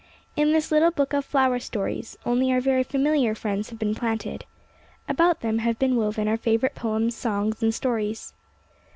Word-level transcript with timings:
In 0.35 0.51
this 0.51 0.71
little 0.71 0.89
book 0.89 1.13
of" 1.13 1.23
Flower 1.25 1.59
Stories," 1.59 2.17
only 2.25 2.51
our 2.51 2.59
very 2.59 2.81
familiar 2.81 3.35
friends 3.35 3.69
have 3.69 3.77
been 3.77 3.93
planted. 3.93 4.45
About 5.07 5.41
them 5.41 5.59
have 5.59 5.77
been 5.77 5.95
woven 5.95 6.27
our 6.27 6.37
favourite 6.37 6.73
poems, 6.73 7.15
songs, 7.15 7.61
and 7.61 7.71
stories. 7.71 8.33